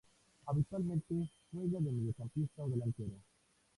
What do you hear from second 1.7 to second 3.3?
de mediocampista o delantero.